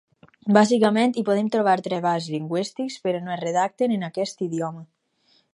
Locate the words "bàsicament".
0.55-1.13